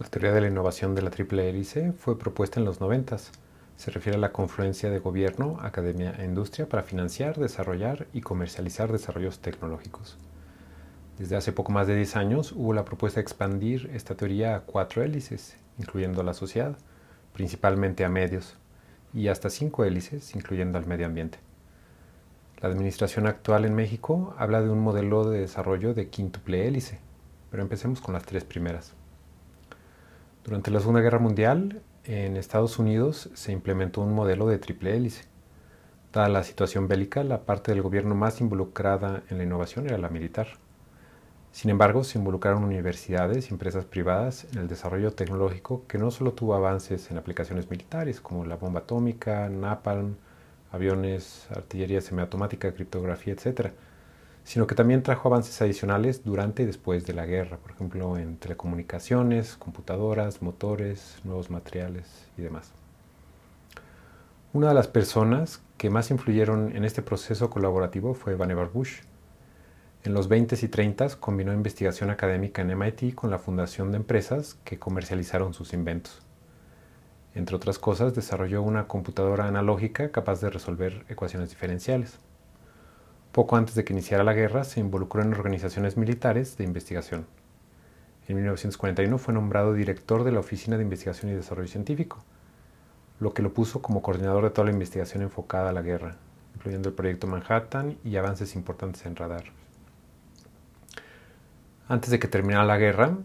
La 0.00 0.08
teoría 0.08 0.32
de 0.32 0.40
la 0.40 0.48
innovación 0.48 0.94
de 0.94 1.02
la 1.02 1.10
triple 1.10 1.46
hélice 1.50 1.92
fue 1.92 2.18
propuesta 2.18 2.58
en 2.58 2.64
los 2.64 2.80
90. 2.80 3.18
Se 3.76 3.90
refiere 3.90 4.16
a 4.16 4.20
la 4.20 4.32
confluencia 4.32 4.88
de 4.88 4.98
gobierno, 4.98 5.58
academia 5.60 6.14
e 6.18 6.24
industria 6.24 6.66
para 6.66 6.82
financiar, 6.82 7.38
desarrollar 7.38 8.06
y 8.14 8.22
comercializar 8.22 8.90
desarrollos 8.90 9.40
tecnológicos. 9.40 10.16
Desde 11.18 11.36
hace 11.36 11.52
poco 11.52 11.70
más 11.72 11.86
de 11.86 11.96
10 11.96 12.16
años 12.16 12.52
hubo 12.52 12.72
la 12.72 12.86
propuesta 12.86 13.20
de 13.20 13.24
expandir 13.24 13.90
esta 13.92 14.14
teoría 14.14 14.56
a 14.56 14.60
cuatro 14.60 15.02
hélices, 15.02 15.58
incluyendo 15.78 16.22
a 16.22 16.24
la 16.24 16.32
sociedad, 16.32 16.78
principalmente 17.34 18.02
a 18.02 18.08
medios, 18.08 18.56
y 19.12 19.28
hasta 19.28 19.50
cinco 19.50 19.84
hélices, 19.84 20.34
incluyendo 20.34 20.78
al 20.78 20.86
medio 20.86 21.04
ambiente. 21.04 21.40
La 22.62 22.70
administración 22.70 23.26
actual 23.26 23.66
en 23.66 23.74
México 23.74 24.34
habla 24.38 24.62
de 24.62 24.70
un 24.70 24.80
modelo 24.80 25.28
de 25.28 25.40
desarrollo 25.40 25.92
de 25.92 26.08
quíntuple 26.08 26.66
hélice, 26.66 27.00
pero 27.50 27.62
empecemos 27.62 28.00
con 28.00 28.14
las 28.14 28.24
tres 28.24 28.44
primeras. 28.44 28.94
Durante 30.50 30.72
la 30.72 30.80
Segunda 30.80 31.00
Guerra 31.00 31.20
Mundial, 31.20 31.80
en 32.02 32.36
Estados 32.36 32.80
Unidos 32.80 33.30
se 33.34 33.52
implementó 33.52 34.00
un 34.00 34.12
modelo 34.12 34.48
de 34.48 34.58
triple 34.58 34.96
hélice. 34.96 35.26
Dada 36.12 36.28
la 36.28 36.42
situación 36.42 36.88
bélica, 36.88 37.22
la 37.22 37.42
parte 37.42 37.70
del 37.70 37.82
gobierno 37.82 38.16
más 38.16 38.40
involucrada 38.40 39.22
en 39.30 39.38
la 39.38 39.44
innovación 39.44 39.86
era 39.86 39.96
la 39.96 40.08
militar. 40.08 40.48
Sin 41.52 41.70
embargo, 41.70 42.02
se 42.02 42.18
involucraron 42.18 42.64
universidades 42.64 43.48
y 43.48 43.52
empresas 43.52 43.84
privadas 43.84 44.44
en 44.52 44.58
el 44.58 44.66
desarrollo 44.66 45.12
tecnológico 45.12 45.84
que 45.86 45.98
no 45.98 46.10
solo 46.10 46.32
tuvo 46.32 46.56
avances 46.56 47.12
en 47.12 47.18
aplicaciones 47.18 47.70
militares 47.70 48.20
como 48.20 48.44
la 48.44 48.56
bomba 48.56 48.80
atómica, 48.80 49.48
napalm, 49.48 50.16
aviones, 50.72 51.46
artillería 51.54 52.00
semiautomática, 52.00 52.74
criptografía, 52.74 53.34
etc., 53.34 53.70
sino 54.50 54.66
que 54.66 54.74
también 54.74 55.04
trajo 55.04 55.28
avances 55.28 55.62
adicionales 55.62 56.24
durante 56.24 56.64
y 56.64 56.66
después 56.66 57.06
de 57.06 57.12
la 57.12 57.24
guerra, 57.24 57.58
por 57.58 57.70
ejemplo 57.70 58.18
en 58.18 58.36
telecomunicaciones, 58.36 59.54
computadoras, 59.56 60.42
motores, 60.42 61.20
nuevos 61.22 61.50
materiales 61.50 62.26
y 62.36 62.42
demás. 62.42 62.72
Una 64.52 64.70
de 64.70 64.74
las 64.74 64.88
personas 64.88 65.62
que 65.76 65.88
más 65.88 66.10
influyeron 66.10 66.74
en 66.74 66.84
este 66.84 67.00
proceso 67.00 67.48
colaborativo 67.48 68.12
fue 68.12 68.34
Vannevar 68.34 68.70
Bush. 68.72 69.02
En 70.02 70.14
los 70.14 70.28
20s 70.28 70.64
y 70.64 70.68
30s 70.68 71.14
combinó 71.14 71.52
investigación 71.52 72.10
académica 72.10 72.60
en 72.60 72.76
MIT 72.76 73.14
con 73.14 73.30
la 73.30 73.38
fundación 73.38 73.92
de 73.92 73.98
empresas 73.98 74.58
que 74.64 74.80
comercializaron 74.80 75.54
sus 75.54 75.72
inventos. 75.74 76.22
Entre 77.36 77.54
otras 77.54 77.78
cosas, 77.78 78.16
desarrolló 78.16 78.62
una 78.62 78.88
computadora 78.88 79.46
analógica 79.46 80.10
capaz 80.10 80.40
de 80.40 80.50
resolver 80.50 81.04
ecuaciones 81.08 81.50
diferenciales. 81.50 82.18
Poco 83.32 83.56
antes 83.56 83.76
de 83.76 83.84
que 83.84 83.92
iniciara 83.92 84.24
la 84.24 84.32
guerra, 84.32 84.64
se 84.64 84.80
involucró 84.80 85.22
en 85.22 85.32
organizaciones 85.32 85.96
militares 85.96 86.56
de 86.56 86.64
investigación. 86.64 87.26
En 88.26 88.36
1941 88.36 89.18
fue 89.18 89.34
nombrado 89.34 89.72
director 89.72 90.24
de 90.24 90.32
la 90.32 90.40
Oficina 90.40 90.76
de 90.76 90.82
Investigación 90.82 91.30
y 91.30 91.34
Desarrollo 91.34 91.68
Científico, 91.68 92.24
lo 93.20 93.32
que 93.32 93.42
lo 93.42 93.54
puso 93.54 93.82
como 93.82 94.02
coordinador 94.02 94.44
de 94.44 94.50
toda 94.50 94.64
la 94.66 94.72
investigación 94.72 95.22
enfocada 95.22 95.70
a 95.70 95.72
la 95.72 95.82
guerra, 95.82 96.16
incluyendo 96.56 96.88
el 96.88 96.94
proyecto 96.96 97.28
Manhattan 97.28 97.98
y 98.04 98.16
avances 98.16 98.56
importantes 98.56 99.06
en 99.06 99.14
radar. 99.14 99.44
Antes 101.86 102.10
de 102.10 102.18
que 102.18 102.28
terminara 102.28 102.64
la 102.64 102.78
guerra, 102.78 103.16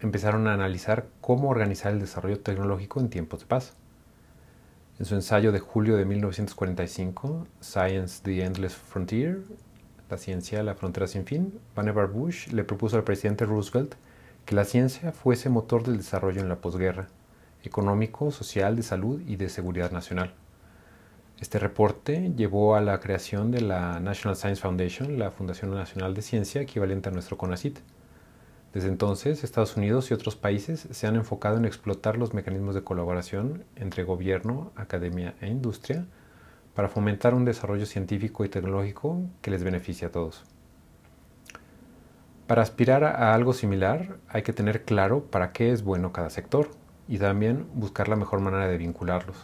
empezaron 0.00 0.48
a 0.48 0.54
analizar 0.54 1.06
cómo 1.20 1.50
organizar 1.50 1.92
el 1.92 2.00
desarrollo 2.00 2.40
tecnológico 2.40 2.98
en 2.98 3.10
tiempos 3.10 3.40
de 3.40 3.46
paz. 3.46 3.76
En 4.98 5.04
su 5.04 5.14
ensayo 5.14 5.52
de 5.52 5.58
julio 5.58 5.98
de 5.98 6.06
1945, 6.06 7.46
Science 7.60 8.22
the 8.22 8.42
Endless 8.42 8.74
Frontier, 8.74 9.40
la 10.08 10.16
ciencia, 10.16 10.62
la 10.62 10.74
frontera 10.74 11.06
sin 11.06 11.26
fin, 11.26 11.52
Vannevar 11.74 12.06
Bush 12.06 12.48
le 12.48 12.64
propuso 12.64 12.96
al 12.96 13.04
presidente 13.04 13.44
Roosevelt 13.44 13.94
que 14.46 14.54
la 14.54 14.64
ciencia 14.64 15.12
fuese 15.12 15.50
motor 15.50 15.82
del 15.82 15.98
desarrollo 15.98 16.40
en 16.40 16.48
la 16.48 16.62
posguerra, 16.62 17.08
económico, 17.62 18.30
social, 18.30 18.74
de 18.74 18.82
salud 18.82 19.20
y 19.26 19.36
de 19.36 19.50
seguridad 19.50 19.90
nacional. 19.90 20.32
Este 21.40 21.58
reporte 21.58 22.32
llevó 22.34 22.74
a 22.74 22.80
la 22.80 22.98
creación 22.98 23.50
de 23.50 23.60
la 23.60 24.00
National 24.00 24.34
Science 24.34 24.62
Foundation, 24.62 25.18
la 25.18 25.30
Fundación 25.30 25.74
Nacional 25.74 26.14
de 26.14 26.22
Ciencia 26.22 26.62
equivalente 26.62 27.10
a 27.10 27.12
nuestro 27.12 27.36
CONACYT, 27.36 27.80
desde 28.76 28.88
entonces, 28.88 29.42
Estados 29.42 29.78
Unidos 29.78 30.10
y 30.10 30.12
otros 30.12 30.36
países 30.36 30.86
se 30.90 31.06
han 31.06 31.16
enfocado 31.16 31.56
en 31.56 31.64
explotar 31.64 32.18
los 32.18 32.34
mecanismos 32.34 32.74
de 32.74 32.84
colaboración 32.84 33.64
entre 33.74 34.04
gobierno, 34.04 34.70
academia 34.76 35.34
e 35.40 35.48
industria 35.48 36.04
para 36.74 36.90
fomentar 36.90 37.32
un 37.32 37.46
desarrollo 37.46 37.86
científico 37.86 38.44
y 38.44 38.50
tecnológico 38.50 39.22
que 39.40 39.50
les 39.50 39.64
beneficie 39.64 40.06
a 40.06 40.12
todos. 40.12 40.44
Para 42.46 42.60
aspirar 42.60 43.02
a 43.02 43.32
algo 43.32 43.54
similar 43.54 44.18
hay 44.28 44.42
que 44.42 44.52
tener 44.52 44.84
claro 44.84 45.24
para 45.24 45.52
qué 45.52 45.72
es 45.72 45.82
bueno 45.82 46.12
cada 46.12 46.28
sector 46.28 46.68
y 47.08 47.16
también 47.16 47.66
buscar 47.72 48.08
la 48.08 48.16
mejor 48.16 48.40
manera 48.40 48.68
de 48.68 48.76
vincularlos. 48.76 49.38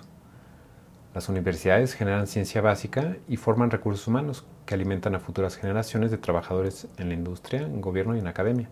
Las 1.14 1.30
universidades 1.30 1.94
generan 1.94 2.26
ciencia 2.26 2.60
básica 2.60 3.16
y 3.26 3.38
forman 3.38 3.70
recursos 3.70 4.06
humanos 4.06 4.44
que 4.66 4.74
alimentan 4.74 5.14
a 5.14 5.20
futuras 5.20 5.56
generaciones 5.56 6.10
de 6.10 6.18
trabajadores 6.18 6.86
en 6.98 7.08
la 7.08 7.14
industria, 7.14 7.62
en 7.62 7.80
gobierno 7.80 8.14
y 8.14 8.18
en 8.18 8.26
academia. 8.26 8.68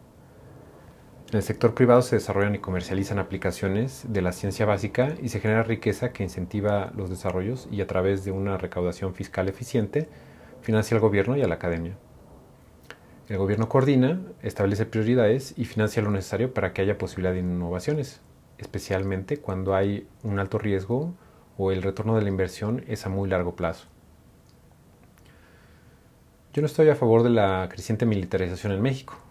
En 1.31 1.37
el 1.37 1.45
sector 1.45 1.75
privado 1.75 2.03
se 2.03 2.17
desarrollan 2.17 2.57
y 2.57 2.59
comercializan 2.59 3.21
aplicaciones 3.21 4.05
de 4.09 4.21
la 4.21 4.33
ciencia 4.33 4.67
básica 4.67 5.15
y 5.23 5.29
se 5.29 5.39
genera 5.39 5.63
riqueza 5.63 6.13
que 6.13 6.25
incentiva 6.25 6.91
los 6.97 7.09
desarrollos 7.09 7.69
y 7.71 7.81
a 7.83 7.87
través 7.87 8.25
de 8.25 8.33
una 8.33 8.59
recaudación 8.59 9.15
fiscal 9.15 9.49
eficiente 9.49 10.09
financia 10.61 10.97
al 10.97 11.01
gobierno 11.01 11.37
y 11.37 11.43
a 11.43 11.47
la 11.47 11.55
academia. 11.55 11.97
El 13.29 13.39
gobierno 13.39 13.69
coordina, 13.69 14.21
establece 14.43 14.87
prioridades 14.87 15.55
y 15.57 15.67
financia 15.67 16.03
lo 16.03 16.11
necesario 16.11 16.53
para 16.53 16.73
que 16.73 16.83
haya 16.83 16.99
posibilidad 16.99 17.33
de 17.33 17.39
innovaciones, 17.39 18.21
especialmente 18.59 19.37
cuando 19.37 19.77
hay 19.77 20.09
un 20.25 20.41
alto 20.41 20.59
riesgo 20.59 21.15
o 21.57 21.71
el 21.71 21.83
retorno 21.83 22.17
de 22.17 22.23
la 22.23 22.29
inversión 22.29 22.83
es 22.89 23.07
a 23.07 23.09
muy 23.09 23.29
largo 23.29 23.55
plazo. 23.55 23.87
Yo 26.55 26.61
no 26.61 26.67
estoy 26.67 26.89
a 26.89 26.97
favor 26.97 27.23
de 27.23 27.31
la 27.31 27.69
creciente 27.71 28.05
militarización 28.05 28.73
en 28.73 28.83
México. 28.83 29.30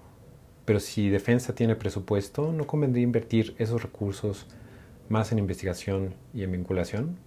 Pero 0.70 0.80
si 0.80 1.10
defensa 1.10 1.56
tiene 1.56 1.76
presupuesto, 1.76 2.54
¿no 2.54 2.68
convendría 2.68 3.04
invertir 3.04 3.56
esos 3.58 3.82
recursos 3.82 4.46
más 5.10 5.32
en 5.32 5.40
investigación 5.40 6.14
y 6.32 6.44
en 6.44 6.52
vinculación? 6.52 7.18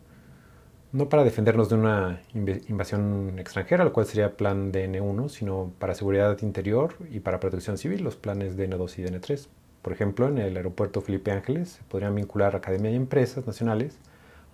No 0.93 1.09
para 1.09 1.25
defendernos 1.25 1.69
de 1.69 1.75
una 1.75 2.23
invasión 2.35 3.37
extranjera, 3.41 3.83
lo 3.83 3.93
cual 3.93 4.07
sería 4.07 4.37
plan 4.37 4.71
DN1, 4.73 5.29
sino 5.29 5.73
para 5.81 5.97
seguridad 5.97 6.41
interior 6.43 6.95
y 7.11 7.19
para 7.19 7.41
protección 7.41 7.79
civil, 7.79 8.05
los 8.05 8.15
planes 8.15 8.57
DN2 8.57 8.99
y 8.99 9.03
DN3. 9.03 9.49
Por 9.83 9.93
ejemplo, 9.93 10.29
en 10.29 10.39
el 10.39 10.57
aeropuerto 10.57 11.01
Felipe 11.01 11.33
Ángeles 11.33 11.71
se 11.71 11.83
podrían 11.83 12.15
vincular 12.15 12.55
academia 12.55 12.93
y 12.93 12.95
empresas 12.95 13.45
nacionales 13.45 13.99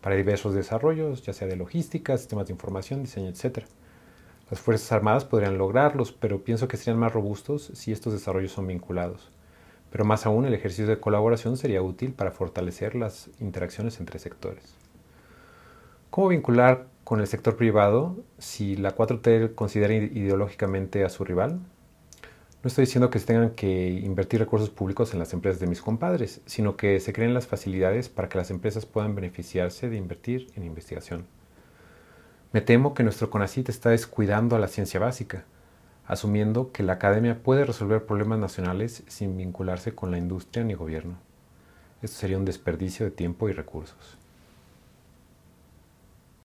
para 0.00 0.16
diversos 0.16 0.54
desarrollos, 0.54 1.22
ya 1.24 1.34
sea 1.34 1.46
de 1.46 1.56
logística, 1.56 2.16
sistemas 2.16 2.46
de 2.46 2.54
información, 2.54 3.02
diseño, 3.02 3.28
etc. 3.28 3.66
Las 4.50 4.60
Fuerzas 4.60 4.90
Armadas 4.92 5.26
podrían 5.26 5.58
lograrlos, 5.58 6.12
pero 6.12 6.42
pienso 6.42 6.68
que 6.68 6.78
serían 6.78 6.98
más 6.98 7.12
robustos 7.12 7.70
si 7.74 7.92
estos 7.92 8.14
desarrollos 8.14 8.52
son 8.52 8.66
vinculados. 8.66 9.30
Pero 9.90 10.06
más 10.06 10.24
aún, 10.24 10.46
el 10.46 10.54
ejercicio 10.54 10.86
de 10.86 11.00
colaboración 11.00 11.58
sería 11.58 11.82
útil 11.82 12.12
para 12.14 12.30
fortalecer 12.30 12.94
las 12.94 13.28
interacciones 13.40 14.00
entre 14.00 14.18
sectores. 14.18 14.74
¿Cómo 16.08 16.28
vincular 16.28 16.86
con 17.04 17.20
el 17.20 17.26
sector 17.26 17.56
privado 17.56 18.16
si 18.38 18.76
la 18.76 18.96
4T 18.96 19.54
considera 19.54 19.92
ideológicamente 19.92 21.04
a 21.04 21.10
su 21.10 21.24
rival? 21.24 21.60
No 22.62 22.68
estoy 22.68 22.86
diciendo 22.86 23.10
que 23.10 23.18
se 23.18 23.26
tengan 23.26 23.50
que 23.50 23.90
invertir 23.90 24.40
recursos 24.40 24.70
públicos 24.70 25.12
en 25.12 25.18
las 25.18 25.34
empresas 25.34 25.60
de 25.60 25.66
mis 25.66 25.82
compadres, 25.82 26.40
sino 26.46 26.76
que 26.76 27.00
se 27.00 27.12
creen 27.12 27.34
las 27.34 27.46
facilidades 27.46 28.08
para 28.08 28.30
que 28.30 28.38
las 28.38 28.50
empresas 28.50 28.86
puedan 28.86 29.14
beneficiarse 29.14 29.90
de 29.90 29.96
invertir 29.96 30.48
en 30.56 30.64
investigación. 30.64 31.26
Me 32.50 32.62
temo 32.62 32.94
que 32.94 33.02
nuestro 33.02 33.28
CONACIT 33.28 33.68
está 33.68 33.90
descuidando 33.90 34.56
a 34.56 34.58
la 34.58 34.68
ciencia 34.68 34.98
básica, 34.98 35.44
asumiendo 36.06 36.72
que 36.72 36.82
la 36.82 36.94
academia 36.94 37.42
puede 37.42 37.66
resolver 37.66 38.06
problemas 38.06 38.38
nacionales 38.38 39.02
sin 39.06 39.36
vincularse 39.36 39.94
con 39.94 40.10
la 40.10 40.16
industria 40.16 40.64
ni 40.64 40.72
gobierno. 40.72 41.18
Esto 42.00 42.16
sería 42.16 42.38
un 42.38 42.46
desperdicio 42.46 43.04
de 43.04 43.12
tiempo 43.12 43.50
y 43.50 43.52
recursos. 43.52 44.16